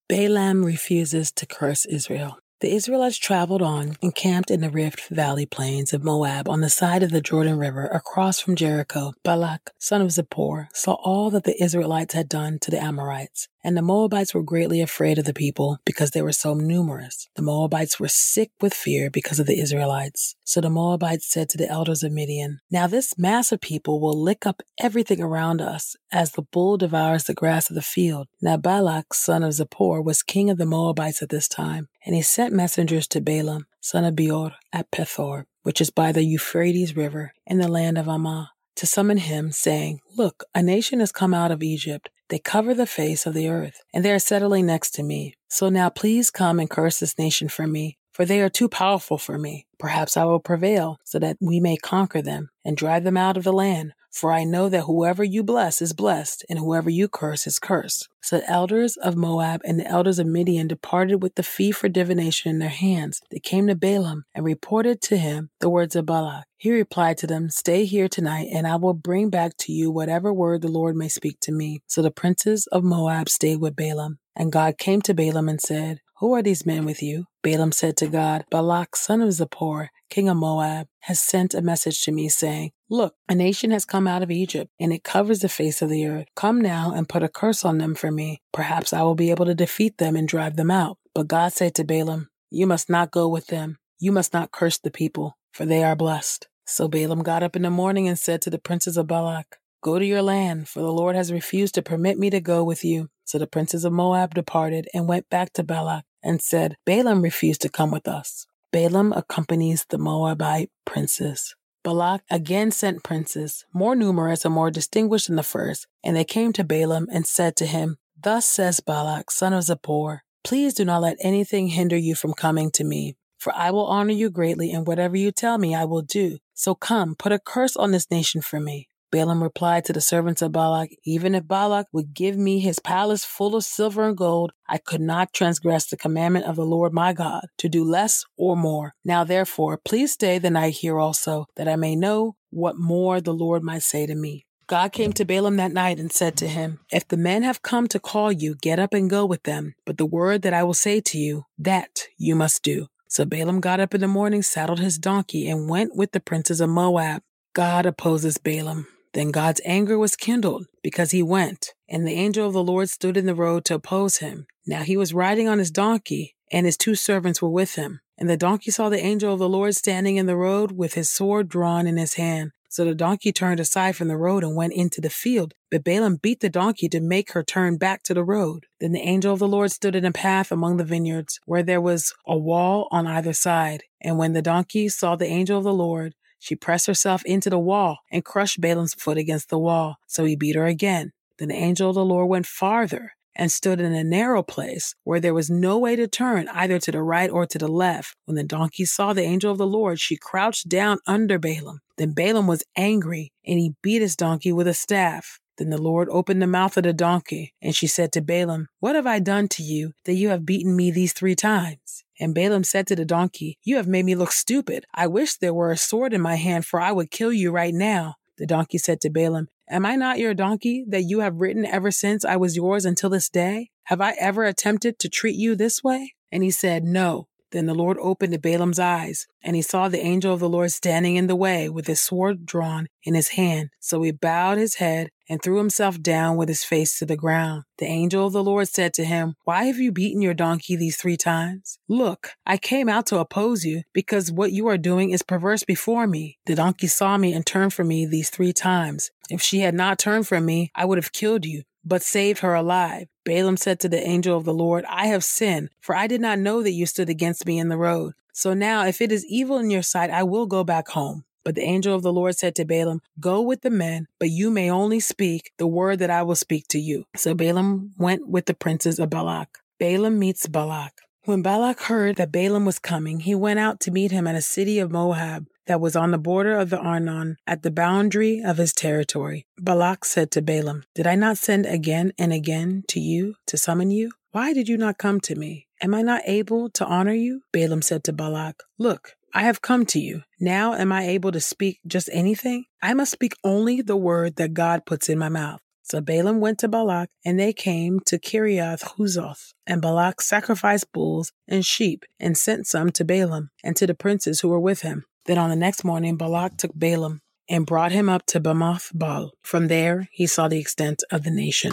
Balaam 0.09 0.65
refuses 0.65 1.31
to 1.31 1.45
curse 1.45 1.85
Israel. 1.85 2.37
The 2.61 2.73
Israelites 2.73 3.17
traveled 3.17 3.61
on 3.61 3.97
and 4.01 4.15
camped 4.15 4.49
in 4.49 4.61
the 4.61 4.69
Rift 4.69 5.09
Valley 5.09 5.45
plains 5.45 5.91
of 5.91 6.05
Moab 6.05 6.47
on 6.47 6.61
the 6.61 6.69
side 6.69 7.03
of 7.03 7.11
the 7.11 7.19
Jordan 7.19 7.57
River 7.57 7.85
across 7.85 8.39
from 8.39 8.55
Jericho. 8.55 9.11
Balak, 9.23 9.71
son 9.77 10.01
of 10.01 10.07
Zippor, 10.07 10.67
saw 10.73 10.93
all 10.93 11.29
that 11.31 11.43
the 11.43 11.61
Israelites 11.61 12.13
had 12.13 12.29
done 12.29 12.57
to 12.59 12.71
the 12.71 12.81
Amorites. 12.81 13.49
And 13.65 13.75
the 13.75 13.81
Moabites 13.81 14.35
were 14.35 14.43
greatly 14.43 14.79
afraid 14.79 15.17
of 15.17 15.25
the 15.25 15.33
people 15.33 15.79
because 15.87 16.11
they 16.11 16.21
were 16.21 16.31
so 16.31 16.53
numerous. 16.53 17.27
The 17.35 17.41
Moabites 17.41 17.99
were 17.99 18.07
sick 18.07 18.51
with 18.61 18.75
fear 18.75 19.09
because 19.09 19.39
of 19.39 19.47
the 19.47 19.59
Israelites. 19.59 20.35
So 20.43 20.61
the 20.61 20.69
Moabites 20.69 21.25
said 21.25 21.49
to 21.49 21.57
the 21.57 21.67
elders 21.67 22.03
of 22.03 22.11
Midian, 22.11 22.59
Now 22.69 22.85
this 22.85 23.17
mass 23.17 23.51
of 23.51 23.59
people 23.59 23.99
will 23.99 24.21
lick 24.21 24.45
up 24.45 24.61
everything 24.79 25.19
around 25.19 25.61
us 25.61 25.95
as 26.11 26.33
the 26.33 26.43
bull 26.43 26.77
devours 26.77 27.23
the 27.23 27.33
grass 27.33 27.71
of 27.71 27.75
the 27.75 27.81
field. 27.81 28.27
Now 28.39 28.55
Balak, 28.55 29.15
son 29.15 29.41
of 29.41 29.53
Zippor, 29.53 30.03
was 30.03 30.21
king 30.21 30.51
of 30.51 30.59
the 30.59 30.67
Moabites 30.67 31.23
at 31.23 31.29
this 31.29 31.47
time. 31.47 31.89
And 32.05 32.13
he 32.13 32.21
sent 32.21 32.53
messengers 32.53 33.07
to 33.07 33.19
Balaam, 33.19 33.65
son 33.81 34.05
of 34.05 34.15
Beor, 34.15 34.51
at 34.71 34.91
Pethor, 34.91 35.45
which 35.63 35.81
is 35.81 35.89
by 35.89 36.11
the 36.11 36.23
Euphrates 36.23 36.95
River, 36.95 37.33
in 37.47 37.57
the 37.57 37.67
land 37.67 37.97
of 37.97 38.07
Amaw, 38.07 38.49
to 38.75 38.85
summon 38.85 39.17
him, 39.17 39.51
saying, 39.51 40.01
Look, 40.15 40.43
a 40.53 40.61
nation 40.61 40.99
has 40.99 41.11
come 41.11 41.33
out 41.33 41.49
of 41.49 41.63
Egypt. 41.63 42.09
They 42.29 42.39
cover 42.39 42.73
the 42.73 42.87
face 42.87 43.25
of 43.25 43.33
the 43.33 43.49
earth, 43.49 43.81
and 43.93 44.03
they 44.03 44.11
are 44.11 44.19
settling 44.19 44.65
next 44.65 44.91
to 44.95 45.03
me. 45.03 45.35
So 45.47 45.69
now 45.69 45.89
please 45.89 46.31
come 46.31 46.59
and 46.59 46.69
curse 46.69 46.99
this 46.99 47.17
nation 47.19 47.49
for 47.49 47.67
me, 47.67 47.97
for 48.13 48.25
they 48.25 48.41
are 48.41 48.49
too 48.49 48.67
powerful 48.67 49.17
for 49.17 49.37
me. 49.37 49.67
Perhaps 49.77 50.17
I 50.17 50.25
will 50.25 50.39
prevail, 50.39 50.97
so 51.03 51.19
that 51.19 51.37
we 51.39 51.59
may 51.59 51.77
conquer 51.77 52.21
them 52.21 52.49
and 52.63 52.75
drive 52.75 53.03
them 53.03 53.17
out 53.17 53.37
of 53.37 53.43
the 53.43 53.53
land. 53.53 53.93
For 54.15 54.31
I 54.31 54.45
know 54.45 54.69
that 54.69 54.83
whoever 54.83 55.25
you 55.25 55.43
bless 55.43 55.81
is 55.81 55.91
blessed, 55.91 56.45
and 56.49 56.57
whoever 56.57 56.89
you 56.89 57.09
curse 57.09 57.45
is 57.45 57.59
cursed. 57.59 58.07
So 58.21 58.37
the 58.37 58.49
elders 58.49 58.95
of 58.95 59.17
Moab 59.17 59.59
and 59.65 59.77
the 59.77 59.85
elders 59.85 60.19
of 60.19 60.25
Midian 60.25 60.69
departed 60.69 61.21
with 61.21 61.35
the 61.35 61.43
fee 61.43 61.73
for 61.73 61.89
divination 61.89 62.49
in 62.49 62.59
their 62.59 62.69
hands. 62.69 63.19
They 63.29 63.39
came 63.39 63.67
to 63.67 63.75
Balaam 63.75 64.23
and 64.33 64.45
reported 64.45 65.01
to 65.01 65.17
him 65.17 65.49
the 65.59 65.69
words 65.69 65.97
of 65.97 66.05
Balak. 66.05 66.45
He 66.55 66.71
replied 66.71 67.17
to 67.17 67.27
them, 67.27 67.49
Stay 67.49 67.83
here 67.83 68.07
tonight, 68.07 68.47
and 68.53 68.65
I 68.65 68.77
will 68.77 68.93
bring 68.93 69.29
back 69.29 69.57
to 69.57 69.73
you 69.73 69.91
whatever 69.91 70.31
word 70.31 70.61
the 70.61 70.69
Lord 70.69 70.95
may 70.95 71.09
speak 71.09 71.41
to 71.41 71.51
me. 71.51 71.81
So 71.85 72.01
the 72.01 72.09
princes 72.09 72.67
of 72.67 72.85
Moab 72.85 73.27
stayed 73.27 73.59
with 73.59 73.75
Balaam. 73.75 74.19
And 74.33 74.49
God 74.49 74.77
came 74.77 75.01
to 75.01 75.13
Balaam 75.13 75.49
and 75.49 75.59
said, 75.59 75.99
Who 76.19 76.33
are 76.35 76.41
these 76.41 76.65
men 76.65 76.85
with 76.85 77.03
you? 77.03 77.25
Balaam 77.45 77.71
said 77.71 77.95
to 77.97 78.07
God, 78.07 78.43
Balak, 78.49 78.95
son 78.95 79.21
of 79.21 79.29
Zippor, 79.29 79.89
king 80.09 80.27
of 80.29 80.35
Moab, 80.35 80.87
has 81.01 81.21
sent 81.21 81.53
a 81.53 81.61
message 81.61 82.01
to 82.01 82.11
me 82.11 82.27
saying, 82.27 82.71
Look, 82.89 83.13
a 83.29 83.35
nation 83.35 83.69
has 83.69 83.85
come 83.85 84.07
out 84.07 84.23
of 84.23 84.31
Egypt, 84.31 84.71
and 84.79 84.91
it 84.91 85.03
covers 85.03 85.41
the 85.41 85.47
face 85.47 85.83
of 85.83 85.91
the 85.91 86.07
earth. 86.07 86.25
Come 86.35 86.59
now 86.59 86.91
and 86.91 87.07
put 87.07 87.21
a 87.21 87.29
curse 87.29 87.63
on 87.63 87.77
them 87.77 87.93
for 87.93 88.09
me. 88.09 88.41
Perhaps 88.51 88.93
I 88.93 89.03
will 89.03 89.13
be 89.13 89.29
able 89.29 89.45
to 89.45 89.53
defeat 89.53 89.99
them 89.99 90.15
and 90.15 90.27
drive 90.27 90.55
them 90.55 90.71
out. 90.71 90.97
But 91.13 91.27
God 91.27 91.53
said 91.53 91.75
to 91.75 91.83
Balaam, 91.83 92.29
You 92.49 92.65
must 92.65 92.89
not 92.89 93.11
go 93.11 93.29
with 93.29 93.45
them. 93.45 93.77
You 93.99 94.11
must 94.11 94.33
not 94.33 94.51
curse 94.51 94.79
the 94.79 94.89
people, 94.89 95.37
for 95.53 95.67
they 95.67 95.83
are 95.83 95.95
blessed. 95.95 96.47
So 96.65 96.87
Balaam 96.87 97.21
got 97.21 97.43
up 97.43 97.55
in 97.55 97.61
the 97.61 97.69
morning 97.69 98.07
and 98.07 98.17
said 98.17 98.41
to 98.41 98.49
the 98.49 98.57
princes 98.57 98.97
of 98.97 99.05
Balak, 99.05 99.57
Go 99.83 99.99
to 99.99 100.05
your 100.05 100.23
land, 100.23 100.67
for 100.67 100.79
the 100.79 100.91
Lord 100.91 101.15
has 101.15 101.31
refused 101.31 101.75
to 101.75 101.83
permit 101.83 102.17
me 102.17 102.31
to 102.31 102.41
go 102.41 102.63
with 102.63 102.83
you. 102.83 103.09
So 103.23 103.37
the 103.37 103.45
princes 103.45 103.85
of 103.85 103.93
Moab 103.93 104.33
departed 104.33 104.87
and 104.95 105.07
went 105.07 105.29
back 105.29 105.53
to 105.53 105.63
Balak 105.63 106.05
and 106.25 106.41
said, 106.41 106.75
Balaam 106.85 107.21
refused 107.21 107.61
to 107.61 107.69
come 107.69 107.91
with 107.91 108.07
us. 108.07 108.47
Balaam 108.73 109.13
accompanies 109.13 109.85
the 109.87 109.97
Moabite 109.97 110.69
princes. 110.85 111.55
Balak 111.83 112.23
again 112.31 112.71
sent 112.71 113.03
princes, 113.03 113.63
more 113.71 113.95
numerous 113.95 114.43
and 114.43 114.53
more 114.53 114.71
distinguished 114.71 115.27
than 115.27 115.35
the 115.35 115.43
first, 115.43 115.87
and 116.03 116.15
they 116.15 116.25
came 116.25 116.51
to 116.53 116.63
Balaam 116.63 117.07
and 117.11 117.27
said 117.27 117.55
to 117.57 117.67
him, 117.67 117.97
Thus 118.19 118.45
says 118.45 118.79
Balak, 118.79 119.29
son 119.29 119.53
of 119.53 119.63
Zippor, 119.63 120.19
Please 120.43 120.73
do 120.73 120.83
not 120.83 121.01
let 121.01 121.17
anything 121.21 121.69
hinder 121.69 121.97
you 121.97 122.15
from 122.15 122.33
coming 122.33 122.71
to 122.71 122.83
me, 122.83 123.15
for 123.37 123.53
I 123.55 123.71
will 123.71 123.85
honor 123.85 124.13
you 124.13 124.29
greatly, 124.29 124.71
and 124.71 124.85
whatever 124.85 125.15
you 125.15 125.31
tell 125.31 125.57
me 125.57 125.73
I 125.73 125.85
will 125.85 126.01
do. 126.01 126.39
So 126.53 126.75
come, 126.75 127.15
put 127.15 127.31
a 127.31 127.39
curse 127.39 127.75
on 127.75 127.91
this 127.91 128.09
nation 128.11 128.41
for 128.41 128.59
me. 128.59 128.89
Balaam 129.15 129.41
replied 129.41 129.85
to 129.85 129.93
the 129.93 130.01
servants 130.01 130.41
of 130.41 130.51
Balak, 130.51 130.89
Even 131.05 131.35
if 131.35 131.47
Balak 131.47 131.87
would 131.93 132.13
give 132.13 132.35
me 132.35 132.59
his 132.59 132.79
palace 132.79 133.23
full 133.23 133.55
of 133.55 133.63
silver 133.63 134.09
and 134.09 134.17
gold, 134.17 134.51
I 134.67 134.77
could 134.77 134.99
not 134.99 135.31
transgress 135.31 135.85
the 135.85 135.95
commandment 135.95 136.43
of 136.43 136.57
the 136.57 136.65
Lord 136.65 136.91
my 136.91 137.13
God 137.13 137.45
to 137.59 137.69
do 137.69 137.85
less 137.85 138.25
or 138.35 138.57
more. 138.57 138.93
Now 139.05 139.23
therefore, 139.23 139.77
please 139.77 140.11
stay 140.11 140.37
the 140.37 140.49
night 140.49 140.73
here 140.73 140.99
also, 140.99 141.45
that 141.55 141.69
I 141.69 141.77
may 141.77 141.95
know 141.95 142.35
what 142.49 142.77
more 142.77 143.21
the 143.21 143.33
Lord 143.33 143.63
might 143.63 143.83
say 143.83 144.05
to 144.05 144.15
me. 144.15 144.45
God 144.67 144.91
came 144.91 145.13
to 145.13 145.23
Balaam 145.23 145.55
that 145.55 145.71
night 145.71 145.97
and 145.97 146.11
said 146.11 146.35
to 146.39 146.47
him, 146.49 146.81
If 146.91 147.07
the 147.07 147.15
men 147.15 147.43
have 147.43 147.61
come 147.61 147.87
to 147.87 148.01
call 148.01 148.33
you, 148.33 148.55
get 148.55 148.79
up 148.79 148.93
and 148.93 149.09
go 149.09 149.25
with 149.25 149.43
them. 149.43 149.75
But 149.85 149.97
the 149.97 150.05
word 150.05 150.41
that 150.41 150.53
I 150.53 150.63
will 150.63 150.73
say 150.73 150.99
to 150.99 151.17
you, 151.17 151.45
that 151.57 152.07
you 152.17 152.35
must 152.35 152.63
do. 152.63 152.87
So 153.07 153.23
Balaam 153.23 153.61
got 153.61 153.79
up 153.79 153.95
in 153.95 154.01
the 154.01 154.09
morning, 154.09 154.41
saddled 154.41 154.81
his 154.81 154.97
donkey, 154.97 155.47
and 155.47 155.69
went 155.69 155.95
with 155.95 156.11
the 156.11 156.19
princes 156.19 156.59
of 156.59 156.69
Moab. 156.69 157.21
God 157.53 157.85
opposes 157.85 158.37
Balaam. 158.37 158.87
Then 159.15 159.31
God's 159.31 159.61
anger 159.63 159.97
was 159.97 160.17
kindled 160.17 160.65
because 160.83 161.11
he 161.11 161.23
went, 161.23 161.73
and 161.87 162.05
the 162.05 162.15
angel 162.15 162.45
of 162.47 162.51
the 162.51 162.61
Lord 162.61 162.89
stood 162.89 163.15
in 163.15 163.25
the 163.25 163.33
road 163.33 163.63
to 163.65 163.75
oppose 163.75 164.17
him. 164.17 164.45
Now 164.67 164.83
he 164.83 164.97
was 164.97 165.13
riding 165.13 165.47
on 165.47 165.57
his 165.57 165.71
donkey, 165.71 166.35
and 166.51 166.65
his 166.65 166.75
two 166.75 166.95
servants 166.95 167.41
were 167.41 167.49
with 167.49 167.75
him. 167.75 168.01
And 168.17 168.29
the 168.29 168.35
donkey 168.35 168.71
saw 168.71 168.89
the 168.89 168.99
angel 168.99 169.31
of 169.31 169.39
the 169.39 169.47
Lord 169.47 169.73
standing 169.73 170.17
in 170.17 170.25
the 170.25 170.35
road 170.35 170.73
with 170.73 170.95
his 170.95 171.09
sword 171.09 171.47
drawn 171.47 171.87
in 171.87 171.95
his 171.95 172.15
hand. 172.15 172.51
So 172.67 172.83
the 172.83 172.93
donkey 172.93 173.31
turned 173.31 173.61
aside 173.61 173.95
from 173.95 174.09
the 174.09 174.17
road 174.17 174.43
and 174.43 174.53
went 174.53 174.73
into 174.73 174.99
the 174.99 175.09
field. 175.09 175.53
But 175.71 175.85
Balaam 175.85 176.17
beat 176.17 176.41
the 176.41 176.49
donkey 176.49 176.89
to 176.89 176.99
make 176.99 177.31
her 177.31 177.41
turn 177.41 177.77
back 177.77 178.03
to 178.03 178.13
the 178.13 178.23
road. 178.23 178.65
Then 178.81 178.91
the 178.91 178.99
angel 178.99 179.31
of 179.31 179.39
the 179.39 179.47
Lord 179.47 179.71
stood 179.71 179.95
in 179.95 180.03
a 180.03 180.11
path 180.11 180.51
among 180.51 180.75
the 180.75 180.83
vineyards, 180.83 181.39
where 181.45 181.63
there 181.63 181.79
was 181.79 182.13
a 182.27 182.37
wall 182.37 182.89
on 182.91 183.07
either 183.07 183.31
side. 183.31 183.83
And 184.01 184.17
when 184.17 184.33
the 184.33 184.41
donkey 184.41 184.89
saw 184.89 185.15
the 185.15 185.25
angel 185.25 185.57
of 185.57 185.63
the 185.63 185.73
Lord, 185.73 186.15
she 186.39 186.55
pressed 186.55 186.87
herself 186.87 187.23
into 187.25 187.49
the 187.49 187.59
wall 187.59 187.99
and 188.11 188.25
crushed 188.25 188.61
Balaam's 188.61 188.93
foot 188.93 189.17
against 189.17 189.49
the 189.49 189.59
wall. 189.59 189.97
So 190.07 190.25
he 190.25 190.35
beat 190.35 190.55
her 190.55 190.65
again. 190.65 191.11
Then 191.37 191.49
the 191.49 191.55
angel 191.55 191.89
of 191.89 191.95
the 191.95 192.05
Lord 192.05 192.29
went 192.29 192.45
farther 192.45 193.13
and 193.35 193.51
stood 193.51 193.81
in 193.81 193.93
a 193.93 194.03
narrow 194.03 194.41
place 194.41 194.95
where 195.03 195.19
there 195.19 195.33
was 195.33 195.49
no 195.49 195.77
way 195.77 195.95
to 195.95 196.07
turn 196.07 196.47
either 196.49 196.79
to 196.79 196.91
the 196.91 197.03
right 197.03 197.29
or 197.29 197.45
to 197.45 197.57
the 197.57 197.67
left. 197.67 198.15
When 198.25 198.35
the 198.35 198.43
donkey 198.43 198.85
saw 198.85 199.13
the 199.13 199.23
angel 199.23 199.51
of 199.51 199.57
the 199.57 199.67
Lord, 199.67 199.99
she 199.99 200.17
crouched 200.17 200.69
down 200.69 200.99
under 201.05 201.37
Balaam. 201.37 201.79
Then 201.97 202.13
Balaam 202.13 202.47
was 202.47 202.63
angry 202.77 203.31
and 203.45 203.59
he 203.59 203.75
beat 203.81 204.01
his 204.01 204.15
donkey 204.15 204.53
with 204.53 204.67
a 204.67 204.73
staff. 204.73 205.39
Then 205.57 205.69
the 205.69 205.81
Lord 205.81 206.09
opened 206.11 206.41
the 206.41 206.47
mouth 206.47 206.75
of 206.75 206.83
the 206.83 206.91
donkey, 206.91 207.53
and 207.61 207.73
she 207.73 207.87
said 207.87 208.11
to 208.11 208.21
Balaam, 208.21 208.67
What 208.81 208.95
have 208.95 209.07
I 209.07 209.19
done 209.19 209.47
to 209.49 209.63
you 209.63 209.93
that 210.03 210.15
you 210.15 210.27
have 210.29 210.45
beaten 210.45 210.75
me 210.75 210.91
these 210.91 211.13
three 211.13 211.35
times? 211.35 212.03
And 212.19 212.33
Balaam 212.33 212.63
said 212.63 212.87
to 212.87 212.95
the 212.95 213.05
donkey, 213.05 213.57
You 213.63 213.77
have 213.77 213.87
made 213.87 214.05
me 214.05 214.15
look 214.15 214.31
stupid. 214.31 214.85
I 214.93 215.07
wish 215.07 215.35
there 215.35 215.53
were 215.53 215.71
a 215.71 215.77
sword 215.77 216.13
in 216.13 216.21
my 216.21 216.35
hand, 216.35 216.65
for 216.65 216.79
I 216.79 216.91
would 216.91 217.11
kill 217.11 217.33
you 217.33 217.51
right 217.51 217.73
now. 217.73 218.15
The 218.37 218.45
donkey 218.45 218.77
said 218.77 219.01
to 219.01 219.09
Balaam, 219.09 219.47
Am 219.69 219.85
I 219.85 219.95
not 219.95 220.19
your 220.19 220.33
donkey 220.33 220.85
that 220.89 221.03
you 221.03 221.21
have 221.21 221.41
ridden 221.41 221.65
ever 221.65 221.91
since 221.91 222.23
I 222.23 222.35
was 222.35 222.55
yours 222.55 222.85
until 222.85 223.09
this 223.09 223.29
day? 223.29 223.71
Have 223.85 224.01
I 224.01 224.11
ever 224.19 224.43
attempted 224.43 224.99
to 224.99 225.09
treat 225.09 225.35
you 225.35 225.55
this 225.55 225.83
way? 225.83 226.13
And 226.31 226.43
he 226.43 226.51
said, 226.51 226.83
No. 226.83 227.27
Then 227.55 227.67
the 227.67 227.73
Lord 227.73 227.97
opened 228.01 228.41
Balaam's 228.41 228.79
eyes, 228.79 229.27
and 229.41 229.55
he 229.55 229.61
saw 229.61 229.87
the 229.87 230.05
angel 230.05 230.33
of 230.33 230.41
the 230.41 230.49
Lord 230.49 230.73
standing 230.73 231.15
in 231.15 231.27
the 231.27 231.37
way 231.37 231.69
with 231.69 231.87
his 231.87 232.01
sword 232.01 232.45
drawn 232.45 232.87
in 233.05 233.15
his 233.15 233.29
hand. 233.29 233.69
So 233.79 234.01
he 234.01 234.11
bowed 234.11 234.57
his 234.57 234.75
head 234.75 235.07
and 235.29 235.41
threw 235.41 235.57
himself 235.57 236.01
down 236.01 236.35
with 236.35 236.49
his 236.49 236.65
face 236.65 236.99
to 236.99 237.05
the 237.05 237.15
ground. 237.15 237.63
The 237.77 237.85
angel 237.85 238.27
of 238.27 238.33
the 238.33 238.43
Lord 238.43 238.67
said 238.67 238.93
to 238.95 239.05
him, 239.05 239.35
Why 239.45 239.63
have 239.63 239.77
you 239.77 239.93
beaten 239.93 240.21
your 240.21 240.33
donkey 240.33 240.75
these 240.75 240.97
three 240.97 241.15
times? 241.15 241.79
Look, 241.87 242.31
I 242.45 242.57
came 242.57 242.89
out 242.89 243.05
to 243.07 243.19
oppose 243.19 243.63
you 243.63 243.83
because 243.93 244.33
what 244.33 244.51
you 244.51 244.67
are 244.67 244.77
doing 244.77 245.11
is 245.11 245.23
perverse 245.23 245.63
before 245.63 246.07
me. 246.07 246.37
The 246.47 246.55
donkey 246.55 246.87
saw 246.87 247.17
me 247.17 247.31
and 247.31 247.45
turned 247.45 247.73
from 247.73 247.87
me 247.87 248.05
these 248.05 248.29
three 248.29 248.51
times. 248.51 249.11
If 249.29 249.41
she 249.41 249.59
had 249.59 249.75
not 249.75 249.97
turned 249.97 250.27
from 250.27 250.45
me, 250.45 250.71
I 250.75 250.83
would 250.83 250.97
have 250.97 251.13
killed 251.13 251.45
you 251.45 251.63
but 251.85 252.01
saved 252.01 252.39
her 252.39 252.55
alive. 252.55 253.07
Balaam 253.23 253.57
said 253.57 253.79
to 253.79 253.89
the 253.89 254.05
angel 254.05 254.37
of 254.37 254.45
the 254.45 254.53
Lord, 254.53 254.85
I 254.89 255.07
have 255.07 255.23
sinned, 255.23 255.69
for 255.79 255.95
I 255.95 256.07
did 256.07 256.21
not 256.21 256.39
know 256.39 256.63
that 256.63 256.71
you 256.71 256.85
stood 256.85 257.09
against 257.09 257.45
me 257.45 257.59
in 257.59 257.69
the 257.69 257.77
road. 257.77 258.13
So 258.33 258.53
now, 258.53 258.85
if 258.85 259.01
it 259.01 259.11
is 259.11 259.25
evil 259.25 259.57
in 259.59 259.69
your 259.69 259.81
sight, 259.81 260.09
I 260.09 260.23
will 260.23 260.45
go 260.45 260.63
back 260.63 260.89
home. 260.89 261.23
But 261.45 261.55
the 261.55 261.61
angel 261.61 261.95
of 261.95 262.01
the 262.01 262.11
Lord 262.11 262.35
said 262.35 262.55
to 262.55 262.65
Balaam, 262.65 263.01
Go 263.19 263.39
with 263.39 263.61
the 263.61 263.69
men, 263.69 264.07
but 264.19 264.31
you 264.31 264.49
may 264.49 264.69
only 264.69 264.99
speak 264.99 265.51
the 265.57 265.67
word 265.67 265.99
that 265.99 266.09
I 266.09 266.23
will 266.23 266.35
speak 266.35 266.67
to 266.69 266.79
you. 266.79 267.05
So 267.15 267.35
Balaam 267.35 267.93
went 267.97 268.27
with 268.27 268.47
the 268.47 268.55
princes 268.55 268.99
of 268.99 269.11
Balak. 269.11 269.59
Balaam 269.79 270.17
meets 270.17 270.47
Balak. 270.47 271.01
When 271.25 271.41
Balak 271.41 271.81
heard 271.81 272.17
that 272.17 272.31
Balaam 272.31 272.65
was 272.65 272.77
coming, 272.77 273.21
he 273.21 273.33
went 273.33 273.57
out 273.57 273.79
to 273.79 273.91
meet 273.91 274.11
him 274.11 274.27
at 274.27 274.35
a 274.35 274.43
city 274.43 274.77
of 274.77 274.91
Moab 274.91 275.47
that 275.65 275.81
was 275.81 275.95
on 275.95 276.11
the 276.11 276.19
border 276.19 276.55
of 276.55 276.69
the 276.69 276.77
Arnon 276.77 277.37
at 277.47 277.63
the 277.63 277.71
boundary 277.71 278.43
of 278.45 278.57
his 278.57 278.73
territory. 278.73 279.47
Balak 279.57 280.05
said 280.05 280.29
to 280.31 280.43
Balaam, 280.43 280.83
Did 280.93 281.07
I 281.07 281.15
not 281.15 281.39
send 281.39 281.65
again 281.65 282.13
and 282.19 282.31
again 282.31 282.83
to 282.89 282.99
you 282.99 283.37
to 283.47 283.57
summon 283.57 283.89
you? 283.89 284.11
Why 284.33 284.53
did 284.53 284.69
you 284.69 284.77
not 284.77 284.99
come 284.99 285.19
to 285.21 285.33
me? 285.33 285.65
Am 285.81 285.95
I 285.95 286.03
not 286.03 286.21
able 286.27 286.69
to 286.69 286.85
honor 286.85 287.13
you? 287.13 287.41
Balaam 287.51 287.81
said 287.81 288.03
to 288.03 288.13
Balak, 288.13 288.61
Look, 288.77 289.13
I 289.33 289.41
have 289.45 289.63
come 289.63 289.87
to 289.87 289.99
you. 289.99 290.21
Now 290.39 290.75
am 290.75 290.91
I 290.91 291.07
able 291.07 291.31
to 291.31 291.41
speak 291.41 291.79
just 291.87 292.07
anything? 292.13 292.65
I 292.83 292.93
must 292.93 293.11
speak 293.11 293.33
only 293.43 293.81
the 293.81 293.97
word 293.97 294.35
that 294.35 294.53
God 294.53 294.85
puts 294.85 295.09
in 295.09 295.17
my 295.17 295.29
mouth. 295.29 295.59
So 295.87 296.01
Balaam 296.01 296.39
went 296.39 296.57
to 296.59 296.67
Balak, 296.67 297.11
and 297.23 297.39
they 297.39 297.53
came 297.53 297.99
to 298.07 298.17
Kiriath 298.17 298.95
Huzoth. 298.97 299.53
And 299.67 299.83
Balak 299.83 300.19
sacrificed 300.19 300.91
bulls 300.91 301.31
and 301.47 301.63
sheep, 301.63 302.05
and 302.19 302.35
sent 302.35 302.65
some 302.65 302.89
to 302.93 303.05
Balaam 303.05 303.51
and 303.63 303.75
to 303.75 303.85
the 303.85 303.93
princes 303.93 304.39
who 304.39 304.49
were 304.49 304.59
with 304.59 304.81
him. 304.81 305.05
Then 305.25 305.37
on 305.37 305.51
the 305.51 305.55
next 305.55 305.83
morning, 305.83 306.17
Balak 306.17 306.57
took 306.57 306.73
Balaam 306.73 307.21
and 307.47 307.67
brought 307.67 307.91
him 307.91 308.09
up 308.09 308.25
to 308.27 308.39
Bamoth 308.39 308.89
Baal. 308.95 309.33
From 309.43 309.67
there, 309.67 310.09
he 310.11 310.25
saw 310.25 310.47
the 310.47 310.59
extent 310.59 311.03
of 311.11 311.23
the 311.23 311.29
nation. 311.29 311.71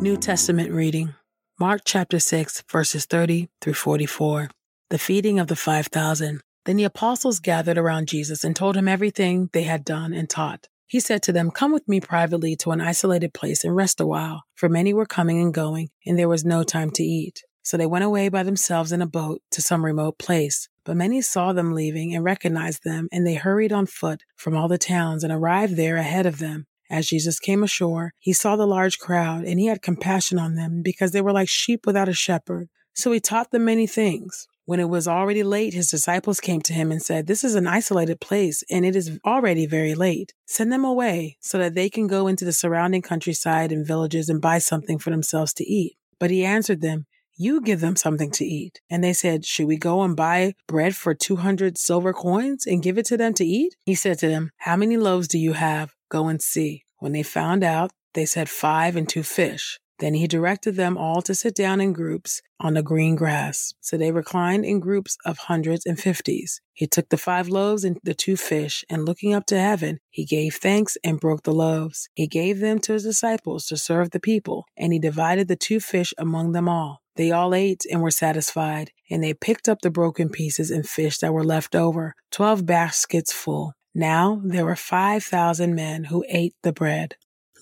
New 0.00 0.16
Testament 0.16 0.70
reading 0.70 1.14
Mark 1.58 1.82
chapter 1.84 2.20
6, 2.20 2.62
verses 2.70 3.04
30 3.04 3.48
through 3.60 3.74
44. 3.74 4.48
The 4.90 4.98
feeding 4.98 5.40
of 5.40 5.48
the 5.48 5.56
5,000. 5.56 6.40
Then 6.64 6.76
the 6.76 6.84
apostles 6.84 7.40
gathered 7.40 7.78
around 7.78 8.08
Jesus 8.08 8.44
and 8.44 8.54
told 8.54 8.76
him 8.76 8.88
everything 8.88 9.50
they 9.52 9.64
had 9.64 9.84
done 9.84 10.12
and 10.12 10.30
taught. 10.30 10.68
He 10.86 11.00
said 11.00 11.22
to 11.22 11.32
them, 11.32 11.50
Come 11.50 11.72
with 11.72 11.88
me 11.88 12.00
privately 12.00 12.54
to 12.56 12.70
an 12.70 12.80
isolated 12.80 13.32
place 13.32 13.64
and 13.64 13.74
rest 13.74 14.00
a 14.00 14.06
while, 14.06 14.44
for 14.54 14.68
many 14.68 14.92
were 14.92 15.06
coming 15.06 15.40
and 15.40 15.52
going, 15.52 15.88
and 16.04 16.18
there 16.18 16.28
was 16.28 16.44
no 16.44 16.62
time 16.62 16.90
to 16.92 17.02
eat. 17.02 17.42
So 17.62 17.76
they 17.76 17.86
went 17.86 18.04
away 18.04 18.28
by 18.28 18.42
themselves 18.42 18.92
in 18.92 19.00
a 19.00 19.06
boat 19.06 19.40
to 19.52 19.62
some 19.62 19.84
remote 19.84 20.18
place. 20.18 20.68
But 20.84 20.96
many 20.96 21.22
saw 21.22 21.52
them 21.52 21.72
leaving 21.72 22.14
and 22.14 22.24
recognized 22.24 22.82
them, 22.84 23.08
and 23.12 23.26
they 23.26 23.34
hurried 23.34 23.72
on 23.72 23.86
foot 23.86 24.22
from 24.36 24.56
all 24.56 24.68
the 24.68 24.78
towns 24.78 25.24
and 25.24 25.32
arrived 25.32 25.76
there 25.76 25.96
ahead 25.96 26.26
of 26.26 26.38
them. 26.38 26.66
As 26.90 27.06
Jesus 27.06 27.38
came 27.38 27.62
ashore, 27.62 28.12
he 28.18 28.32
saw 28.32 28.56
the 28.56 28.66
large 28.66 28.98
crowd, 28.98 29.44
and 29.44 29.58
he 29.58 29.66
had 29.66 29.80
compassion 29.80 30.38
on 30.38 30.56
them 30.56 30.82
because 30.82 31.12
they 31.12 31.22
were 31.22 31.32
like 31.32 31.48
sheep 31.48 31.86
without 31.86 32.08
a 32.08 32.12
shepherd. 32.12 32.68
So 32.94 33.12
he 33.12 33.20
taught 33.20 33.50
them 33.50 33.64
many 33.64 33.86
things. 33.86 34.46
When 34.64 34.78
it 34.78 34.88
was 34.88 35.08
already 35.08 35.42
late, 35.42 35.74
his 35.74 35.90
disciples 35.90 36.38
came 36.38 36.60
to 36.62 36.72
him 36.72 36.92
and 36.92 37.02
said, 37.02 37.26
This 37.26 37.42
is 37.42 37.56
an 37.56 37.66
isolated 37.66 38.20
place, 38.20 38.62
and 38.70 38.86
it 38.86 38.94
is 38.94 39.18
already 39.24 39.66
very 39.66 39.94
late. 39.96 40.34
Send 40.46 40.72
them 40.72 40.84
away 40.84 41.36
so 41.40 41.58
that 41.58 41.74
they 41.74 41.90
can 41.90 42.06
go 42.06 42.28
into 42.28 42.44
the 42.44 42.52
surrounding 42.52 43.02
countryside 43.02 43.72
and 43.72 43.86
villages 43.86 44.28
and 44.28 44.40
buy 44.40 44.58
something 44.58 44.98
for 44.98 45.10
themselves 45.10 45.52
to 45.54 45.64
eat. 45.64 45.96
But 46.20 46.30
he 46.30 46.44
answered 46.44 46.80
them, 46.80 47.06
You 47.34 47.60
give 47.60 47.80
them 47.80 47.96
something 47.96 48.30
to 48.32 48.44
eat. 48.44 48.80
And 48.88 49.02
they 49.02 49.12
said, 49.12 49.44
Should 49.44 49.66
we 49.66 49.76
go 49.76 50.02
and 50.02 50.14
buy 50.14 50.54
bread 50.68 50.94
for 50.94 51.12
200 51.12 51.76
silver 51.76 52.12
coins 52.12 52.64
and 52.64 52.84
give 52.84 52.98
it 52.98 53.06
to 53.06 53.16
them 53.16 53.34
to 53.34 53.44
eat? 53.44 53.74
He 53.84 53.96
said 53.96 54.20
to 54.20 54.28
them, 54.28 54.50
How 54.58 54.76
many 54.76 54.96
loaves 54.96 55.26
do 55.26 55.38
you 55.38 55.54
have? 55.54 55.92
Go 56.08 56.28
and 56.28 56.40
see. 56.40 56.84
When 56.98 57.10
they 57.10 57.24
found 57.24 57.64
out, 57.64 57.90
they 58.14 58.26
said, 58.26 58.48
Five 58.48 58.94
and 58.94 59.08
two 59.08 59.24
fish. 59.24 59.80
Then 60.02 60.14
he 60.14 60.26
directed 60.26 60.74
them 60.74 60.98
all 60.98 61.22
to 61.22 61.32
sit 61.32 61.54
down 61.54 61.80
in 61.80 61.92
groups 61.92 62.42
on 62.58 62.74
the 62.74 62.82
green 62.82 63.14
grass. 63.14 63.72
So 63.80 63.96
they 63.96 64.10
reclined 64.10 64.64
in 64.64 64.80
groups 64.80 65.16
of 65.24 65.38
hundreds 65.38 65.86
and 65.86 65.96
fifties. 65.96 66.60
He 66.72 66.88
took 66.88 67.08
the 67.08 67.16
five 67.16 67.48
loaves 67.48 67.84
and 67.84 68.00
the 68.02 68.12
two 68.12 68.36
fish, 68.36 68.84
and 68.90 69.06
looking 69.06 69.32
up 69.32 69.46
to 69.46 69.60
heaven, 69.60 70.00
he 70.10 70.24
gave 70.24 70.56
thanks 70.56 70.98
and 71.04 71.20
broke 71.20 71.44
the 71.44 71.52
loaves. 71.52 72.08
He 72.14 72.26
gave 72.26 72.58
them 72.58 72.80
to 72.80 72.94
his 72.94 73.04
disciples 73.04 73.66
to 73.66 73.76
serve 73.76 74.10
the 74.10 74.18
people, 74.18 74.64
and 74.76 74.92
he 74.92 74.98
divided 74.98 75.46
the 75.46 75.54
two 75.54 75.78
fish 75.78 76.12
among 76.18 76.50
them 76.50 76.68
all. 76.68 77.00
They 77.14 77.30
all 77.30 77.54
ate 77.54 77.86
and 77.88 78.02
were 78.02 78.10
satisfied, 78.10 78.90
and 79.08 79.22
they 79.22 79.34
picked 79.34 79.68
up 79.68 79.82
the 79.82 79.90
broken 79.90 80.30
pieces 80.30 80.72
and 80.72 80.84
fish 80.84 81.18
that 81.18 81.32
were 81.32 81.44
left 81.44 81.76
over, 81.76 82.16
twelve 82.32 82.66
baskets 82.66 83.32
full. 83.32 83.74
Now 83.94 84.42
there 84.44 84.64
were 84.64 84.74
five 84.74 85.22
thousand 85.22 85.76
men 85.76 86.04
who 86.04 86.24
ate 86.28 86.56
the 86.64 86.72
bread. 86.72 87.14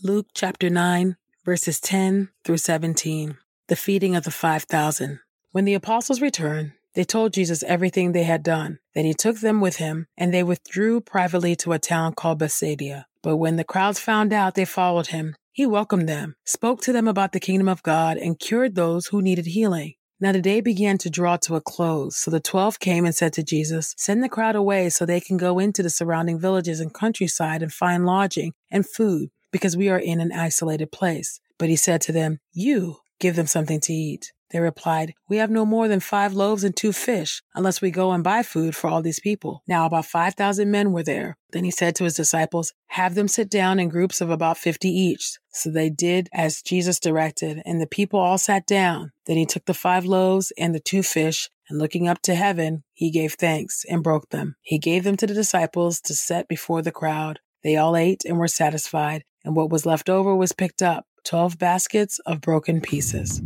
Luke 0.03 0.29
chapter 0.33 0.71
9, 0.71 1.17
verses 1.45 1.81
10 1.81 2.29
through 2.45 2.59
17, 2.59 3.37
the 3.69 3.77
feeding 3.77 4.15
of 4.15 4.25
the 4.25 4.31
5,000. 4.31 5.21
When 5.53 5.65
the 5.65 5.75
apostles 5.75 6.21
returned, 6.21 6.73
they 6.95 7.05
told 7.05 7.33
Jesus 7.33 7.63
everything 7.63 8.13
they 8.13 8.25
had 8.25 8.43
done. 8.43 8.79
Then 8.95 9.05
he 9.05 9.15
took 9.15 9.41
them 9.41 9.61
with 9.61 9.77
him, 9.77 10.07
and 10.17 10.35
they 10.35 10.43
withdrew 10.43 11.01
privately 11.01 11.57
to 11.57 11.73
a 11.73 11.79
town 11.79 12.15
called 12.15 12.41
Bethsaida. 12.41 13.07
But 13.23 13.37
when 13.37 13.57
the 13.57 13.65
crowds 13.65 14.01
found 14.01 14.33
out, 14.33 14.55
they 14.55 14.65
followed 14.65 15.09
him. 15.09 15.37
He 15.53 15.67
welcomed 15.67 16.09
them, 16.09 16.35
spoke 16.45 16.81
to 16.83 16.93
them 16.93 17.09
about 17.09 17.33
the 17.33 17.41
kingdom 17.41 17.69
of 17.69 17.83
God, 17.83 18.17
and 18.17 18.39
cured 18.39 18.75
those 18.75 19.07
who 19.07 19.23
needed 19.23 19.47
healing. 19.47 19.95
Now 20.21 20.33
the 20.33 20.43
day 20.43 20.61
began 20.61 20.99
to 20.99 21.11
draw 21.11 21.39
to 21.39 21.57
a 21.57 21.61
close, 21.63 22.17
so 22.17 22.31
the 22.31 22.41
twelve 22.41 22.79
came 22.79 23.07
and 23.07 23.15
said 23.15 23.33
to 23.35 23.43
Jesus, 23.43 23.95
Send 23.97 24.23
the 24.23 24.29
crowd 24.29 24.55
away 24.55 24.91
so 24.91 25.07
they 25.07 25.21
can 25.21 25.39
go 25.39 25.59
into 25.59 25.83
the 25.83 25.89
surrounding 25.89 26.39
villages 26.39 26.81
and 26.81 26.93
countryside 26.93 27.63
and 27.63 27.73
find 27.73 28.05
lodging 28.05 28.53
and 28.71 28.87
food 28.87 29.31
because 29.51 29.77
we 29.77 29.89
are 29.89 29.99
in 29.99 30.21
an 30.21 30.33
isolated 30.33 30.93
place. 30.93 31.41
But 31.59 31.69
he 31.69 31.77
said 31.77 32.01
to 32.03 32.13
them, 32.13 32.39
You 32.53 32.99
give 33.19 33.37
them 33.37 33.47
something 33.47 33.81
to 33.81 33.93
eat. 33.93 34.33
They 34.51 34.59
replied, 34.59 35.15
We 35.29 35.37
have 35.37 35.51
no 35.51 35.65
more 35.65 35.87
than 35.87 36.01
five 36.01 36.33
loaves 36.33 36.65
and 36.65 36.77
two 36.77 36.93
fish, 36.93 37.41
unless 37.55 37.81
we 37.81 37.91
go 37.91 38.11
and 38.11 38.25
buy 38.25 38.43
food 38.43 38.75
for 38.75 38.91
all 38.91 39.01
these 39.01 39.21
people. 39.21 39.63
Now 39.69 39.87
about 39.87 40.07
5,000 40.07 40.71
men 40.71 40.93
were 40.93 41.05
there. 41.05 41.37
Then 41.53 41.65
he 41.65 41.71
said 41.71 41.95
to 41.97 42.05
his 42.05 42.15
disciples, 42.15 42.73
Have 42.89 43.15
them 43.15 43.29
sit 43.29 43.49
down 43.49 43.79
in 43.79 43.89
groups 43.89 44.21
of 44.21 44.31
about 44.31 44.59
50 44.59 44.89
each. 44.89 45.39
So 45.53 45.71
they 45.71 45.89
did 45.89 46.29
as 46.33 46.63
Jesus 46.63 46.99
directed, 46.99 47.63
and 47.65 47.81
the 47.81 47.87
people 47.87 48.19
all 48.19 48.39
sat 48.39 48.67
down. 48.67 49.13
Then 49.27 49.37
he 49.37 49.47
took 49.47 49.67
the 49.67 49.75
five 49.75 50.05
loaves 50.05 50.53
and 50.59 50.75
the 50.75 50.81
two 50.81 51.03
fish, 51.03 51.49
and 51.69 51.79
looking 51.79 52.09
up 52.09 52.21
to 52.23 52.35
heaven, 52.35 52.83
he 52.93 53.11
gave 53.11 53.35
thanks 53.35 53.85
and 53.89 54.03
broke 54.03 54.31
them. 54.31 54.57
He 54.63 54.79
gave 54.79 55.05
them 55.05 55.17
to 55.19 55.27
the 55.27 55.35
disciples 55.35 56.01
to 56.03 56.15
set 56.15 56.49
before 56.49 56.83
the 56.83 56.91
crowd. 56.91 57.39
They 57.63 57.77
all 57.77 57.97
ate 57.97 58.25
and 58.25 58.39
were 58.39 58.49
satisfied 58.49 59.25
and 59.45 59.57
what 59.57 59.71
was 59.71 59.87
left 59.87 60.09
over 60.09 60.35
was 60.35 60.53
picked 60.53 60.83
up 60.83 61.07
12 61.25 61.59
baskets 61.59 62.19
of 62.21 62.41
broken 62.41 62.81
pieces. 62.81 63.41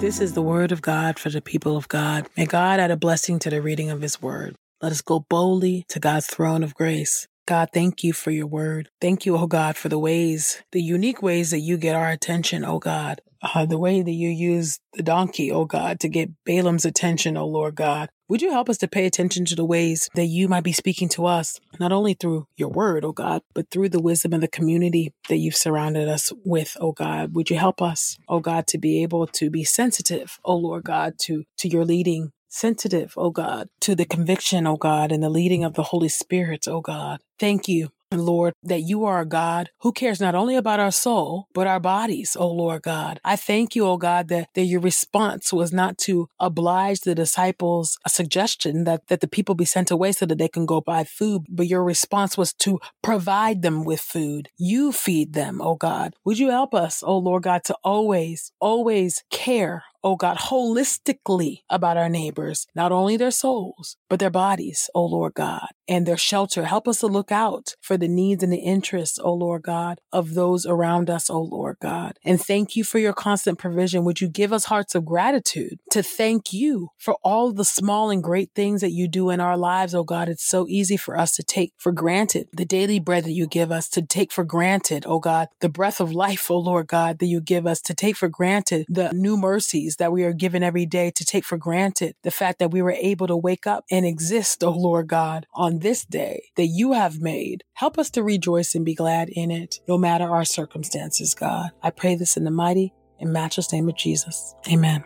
This 0.00 0.20
is 0.20 0.34
the 0.34 0.42
word 0.42 0.70
of 0.72 0.82
God 0.82 1.18
for 1.18 1.30
the 1.30 1.40
people 1.40 1.76
of 1.76 1.88
God. 1.88 2.28
May 2.36 2.46
God 2.46 2.78
add 2.78 2.90
a 2.90 2.96
blessing 2.96 3.38
to 3.38 3.50
the 3.50 3.62
reading 3.62 3.90
of 3.90 4.02
his 4.02 4.20
word. 4.20 4.54
Let 4.82 4.92
us 4.92 5.00
go 5.00 5.20
boldly 5.20 5.86
to 5.88 5.98
God's 5.98 6.26
throne 6.26 6.62
of 6.62 6.74
grace. 6.74 7.26
God, 7.46 7.70
thank 7.72 8.02
you 8.02 8.12
for 8.12 8.30
your 8.30 8.46
word. 8.46 8.90
Thank 9.00 9.24
you, 9.24 9.36
oh 9.36 9.46
God, 9.46 9.76
for 9.76 9.88
the 9.88 9.98
ways, 9.98 10.62
the 10.72 10.82
unique 10.82 11.22
ways 11.22 11.50
that 11.52 11.60
you 11.60 11.76
get 11.76 11.94
our 11.94 12.10
attention, 12.10 12.64
oh 12.64 12.78
God. 12.78 13.20
Uh, 13.44 13.66
the 13.66 13.78
way 13.78 14.00
that 14.00 14.10
you 14.10 14.30
use 14.30 14.78
the 14.94 15.02
donkey, 15.02 15.52
oh 15.52 15.66
God, 15.66 16.00
to 16.00 16.08
get 16.08 16.30
Balaam's 16.46 16.86
attention, 16.86 17.36
oh 17.36 17.46
Lord 17.46 17.74
God. 17.74 18.08
Would 18.28 18.40
you 18.40 18.50
help 18.50 18.70
us 18.70 18.78
to 18.78 18.88
pay 18.88 19.04
attention 19.04 19.44
to 19.44 19.54
the 19.54 19.66
ways 19.66 20.08
that 20.14 20.24
you 20.24 20.48
might 20.48 20.64
be 20.64 20.72
speaking 20.72 21.10
to 21.10 21.26
us, 21.26 21.60
not 21.78 21.92
only 21.92 22.14
through 22.14 22.46
your 22.56 22.70
word, 22.70 23.04
oh 23.04 23.12
God, 23.12 23.42
but 23.54 23.70
through 23.70 23.90
the 23.90 24.00
wisdom 24.00 24.32
of 24.32 24.40
the 24.40 24.48
community 24.48 25.12
that 25.28 25.36
you've 25.36 25.56
surrounded 25.56 26.08
us 26.08 26.32
with, 26.42 26.74
oh 26.80 26.92
God? 26.92 27.34
Would 27.34 27.50
you 27.50 27.58
help 27.58 27.82
us, 27.82 28.16
oh 28.28 28.40
God, 28.40 28.66
to 28.68 28.78
be 28.78 29.02
able 29.02 29.26
to 29.26 29.50
be 29.50 29.62
sensitive, 29.62 30.38
oh 30.42 30.56
Lord 30.56 30.84
God, 30.84 31.18
to, 31.24 31.44
to 31.58 31.68
your 31.68 31.84
leading, 31.84 32.32
sensitive, 32.48 33.12
oh 33.18 33.30
God, 33.30 33.68
to 33.80 33.94
the 33.94 34.06
conviction, 34.06 34.66
oh 34.66 34.76
God, 34.78 35.12
and 35.12 35.22
the 35.22 35.28
leading 35.28 35.64
of 35.64 35.74
the 35.74 35.82
Holy 35.82 36.08
Spirit, 36.08 36.66
oh 36.66 36.80
God. 36.80 37.20
Thank 37.38 37.68
you 37.68 37.90
Lord, 38.20 38.54
that 38.62 38.82
you 38.82 39.04
are 39.04 39.20
a 39.20 39.26
God 39.26 39.70
who 39.80 39.92
cares 39.92 40.20
not 40.20 40.34
only 40.34 40.56
about 40.56 40.80
our 40.80 40.90
soul, 40.90 41.48
but 41.54 41.66
our 41.66 41.80
bodies, 41.80 42.36
oh 42.38 42.50
Lord 42.50 42.82
God. 42.82 43.20
I 43.24 43.36
thank 43.36 43.74
you, 43.74 43.86
oh 43.86 43.96
God, 43.96 44.28
that, 44.28 44.48
that 44.54 44.64
your 44.64 44.80
response 44.80 45.52
was 45.52 45.72
not 45.72 45.98
to 45.98 46.28
oblige 46.38 47.00
the 47.00 47.14
disciples 47.14 47.98
a 48.04 48.08
suggestion 48.08 48.84
that, 48.84 49.08
that 49.08 49.20
the 49.20 49.28
people 49.28 49.54
be 49.54 49.64
sent 49.64 49.90
away 49.90 50.12
so 50.12 50.26
that 50.26 50.38
they 50.38 50.48
can 50.48 50.66
go 50.66 50.80
buy 50.80 51.04
food, 51.04 51.44
but 51.48 51.66
your 51.66 51.84
response 51.84 52.36
was 52.36 52.52
to 52.54 52.80
provide 53.02 53.62
them 53.62 53.84
with 53.84 54.00
food. 54.00 54.48
You 54.56 54.92
feed 54.92 55.32
them, 55.32 55.60
oh 55.62 55.76
God. 55.76 56.14
Would 56.24 56.38
you 56.38 56.50
help 56.50 56.74
us, 56.74 57.02
oh 57.04 57.18
Lord 57.18 57.42
God, 57.42 57.64
to 57.64 57.76
always, 57.82 58.52
always 58.60 59.22
care 59.30 59.84
oh 60.04 60.16
God, 60.16 60.36
holistically 60.36 61.62
about 61.70 61.96
our 61.96 62.10
neighbors, 62.10 62.66
not 62.74 62.92
only 62.92 63.16
their 63.16 63.30
souls, 63.30 63.96
but 64.10 64.20
their 64.20 64.30
bodies, 64.30 64.90
oh 64.94 65.06
Lord 65.06 65.32
God, 65.34 65.68
and 65.88 66.06
their 66.06 66.18
shelter. 66.18 66.66
Help 66.66 66.86
us 66.86 67.00
to 67.00 67.06
look 67.06 67.32
out 67.32 67.74
for 67.80 67.96
the 67.96 68.06
needs 68.06 68.42
and 68.42 68.52
the 68.52 68.58
interests, 68.58 69.18
oh 69.20 69.32
Lord 69.32 69.62
God, 69.62 69.98
of 70.12 70.34
those 70.34 70.66
around 70.66 71.08
us, 71.08 71.30
oh 71.30 71.40
Lord 71.40 71.78
God. 71.80 72.18
And 72.22 72.40
thank 72.40 72.76
you 72.76 72.84
for 72.84 72.98
your 72.98 73.14
constant 73.14 73.58
provision. 73.58 74.04
Would 74.04 74.20
you 74.20 74.28
give 74.28 74.52
us 74.52 74.66
hearts 74.66 74.94
of 74.94 75.06
gratitude 75.06 75.78
to 75.90 76.02
thank 76.02 76.52
you 76.52 76.90
for 76.98 77.16
all 77.24 77.52
the 77.52 77.64
small 77.64 78.10
and 78.10 78.22
great 78.22 78.50
things 78.54 78.82
that 78.82 78.92
you 78.92 79.08
do 79.08 79.30
in 79.30 79.40
our 79.40 79.56
lives, 79.56 79.94
oh 79.94 80.04
God? 80.04 80.28
It's 80.28 80.46
so 80.46 80.66
easy 80.68 80.98
for 80.98 81.18
us 81.18 81.32
to 81.36 81.42
take 81.42 81.72
for 81.78 81.92
granted 81.92 82.48
the 82.52 82.66
daily 82.66 83.00
bread 83.00 83.24
that 83.24 83.32
you 83.32 83.46
give 83.46 83.72
us, 83.72 83.88
to 83.90 84.02
take 84.02 84.32
for 84.32 84.44
granted, 84.44 85.04
oh 85.06 85.18
God, 85.18 85.48
the 85.60 85.70
breath 85.70 85.98
of 85.98 86.12
life, 86.12 86.50
oh 86.50 86.58
Lord 86.58 86.88
God, 86.88 87.18
that 87.20 87.26
you 87.26 87.40
give 87.40 87.66
us, 87.66 87.80
to 87.82 87.94
take 87.94 88.16
for 88.16 88.28
granted 88.28 88.84
the 88.88 89.10
new 89.14 89.38
mercies 89.38 89.93
that 89.96 90.12
we 90.12 90.24
are 90.24 90.32
given 90.32 90.62
every 90.62 90.86
day 90.86 91.10
to 91.10 91.24
take 91.24 91.44
for 91.44 91.58
granted 91.58 92.14
the 92.22 92.30
fact 92.30 92.58
that 92.58 92.70
we 92.70 92.82
were 92.82 92.92
able 92.92 93.26
to 93.26 93.36
wake 93.36 93.66
up 93.66 93.84
and 93.90 94.04
exist, 94.06 94.62
oh 94.64 94.70
Lord 94.70 95.08
God, 95.08 95.46
on 95.54 95.78
this 95.80 96.04
day 96.04 96.50
that 96.56 96.66
you 96.66 96.92
have 96.92 97.20
made. 97.20 97.64
Help 97.74 97.98
us 97.98 98.10
to 98.10 98.22
rejoice 98.22 98.74
and 98.74 98.84
be 98.84 98.94
glad 98.94 99.28
in 99.28 99.50
it, 99.50 99.80
no 99.88 99.98
matter 99.98 100.24
our 100.24 100.44
circumstances, 100.44 101.34
God. 101.34 101.70
I 101.82 101.90
pray 101.90 102.14
this 102.14 102.36
in 102.36 102.44
the 102.44 102.50
mighty 102.50 102.92
and 103.20 103.32
matchless 103.32 103.72
name 103.72 103.88
of 103.88 103.96
Jesus. 103.96 104.54
Amen. 104.70 105.04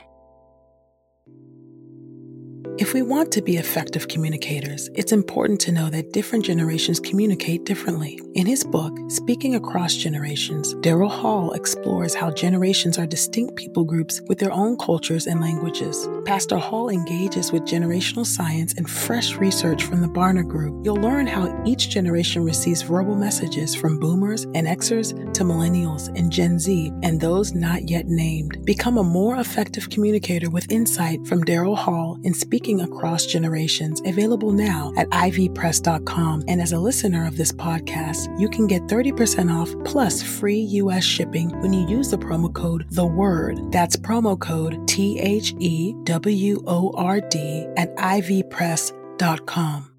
If 2.78 2.94
we 2.94 3.02
want 3.02 3.32
to 3.32 3.42
be 3.42 3.56
effective 3.56 4.06
communicators, 4.06 4.88
it's 4.94 5.11
important 5.11 5.61
to 5.62 5.73
know 5.73 5.90
that 5.90 6.12
different 6.12 6.44
generations 6.44 7.00
communicate 7.00 7.64
differently. 7.64 8.20
In 8.35 8.47
his 8.47 8.62
book, 8.62 8.97
Speaking 9.08 9.56
Across 9.56 9.97
Generations, 9.97 10.76
Daryl 10.76 11.11
Hall 11.11 11.50
explores 11.54 12.14
how 12.14 12.30
generations 12.30 12.97
are 12.97 13.04
distinct 13.04 13.56
people 13.56 13.82
groups 13.82 14.23
with 14.28 14.38
their 14.38 14.52
own 14.52 14.76
cultures 14.76 15.26
and 15.26 15.40
languages. 15.40 16.08
Pastor 16.25 16.56
Hall 16.56 16.88
engages 16.88 17.50
with 17.50 17.62
generational 17.62 18.25
science 18.25 18.75
and 18.75 18.88
fresh 18.88 19.35
research 19.35 19.82
from 19.82 20.00
the 20.00 20.06
Barna 20.06 20.47
Group. 20.47 20.85
You'll 20.85 21.02
learn 21.02 21.26
how 21.26 21.61
each 21.66 21.90
generation 21.90 22.44
receives 22.44 22.82
verbal 22.82 23.16
messages 23.16 23.75
from 23.75 23.99
boomers 23.99 24.44
and 24.54 24.68
Xers 24.68 25.35
to 25.35 25.42
millennials 25.42 26.16
and 26.16 26.30
Gen 26.30 26.61
Z 26.61 26.92
and 27.02 27.20
those 27.20 27.54
not 27.54 27.90
yet 27.90 28.06
named. 28.06 28.64
Become 28.64 28.99
a 28.99 29.02
more 29.02 29.40
effective 29.40 29.90
communicator 29.90 30.49
with 30.49 30.70
insight 30.70 31.26
from 31.26 31.42
Daryl 31.42 31.76
Hall 31.76 32.20
in 32.23 32.32
Speaking 32.35 32.68
Across 32.77 33.27
Generations, 33.27 34.03
available 34.05 34.53
now 34.53 34.93
at 34.97 35.09
ivpress.com. 35.11 36.45
And 36.49 36.61
as 36.61 36.73
a 36.73 36.79
listener 36.79 37.27
of 37.27 37.37
this 37.37 37.53
podcast, 37.53 38.39
you 38.39 38.49
can 38.49 38.67
get 38.67 38.83
30% 38.83 39.53
off 39.53 39.75
plus 39.85 40.23
free 40.23 40.61
U.S. 40.61 41.05
shipping 41.05 41.51
when 41.61 41.73
you 41.73 41.89
use 41.89 42.11
the 42.11 42.19
promo 42.19 42.53
code 42.53 42.87
The 42.91 43.07
Word. 43.07 43.73
That's 43.73 43.97
promo 43.97 44.39
code 44.39 44.87
T 44.87 45.19
H 45.19 45.55
E 45.59 45.95
W 46.05 46.63
O 46.67 46.93
R 46.95 47.21
D 47.21 47.67
at 47.77 47.95
ivpress.com. 47.97 49.91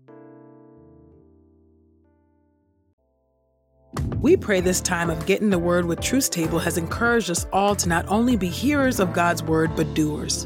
We 4.21 4.35
pray 4.35 4.59
this 4.59 4.81
time 4.81 5.09
of 5.09 5.25
getting 5.25 5.49
the 5.49 5.57
word 5.57 5.85
with 5.85 6.01
Truth's 6.01 6.29
Table 6.29 6.59
has 6.59 6.77
encouraged 6.77 7.31
us 7.31 7.45
all 7.53 7.73
to 7.75 7.87
not 7.87 8.05
only 8.09 8.35
be 8.35 8.49
hearers 8.49 8.99
of 8.99 9.13
God's 9.13 9.41
word, 9.41 9.75
but 9.75 9.93
doers. 9.93 10.45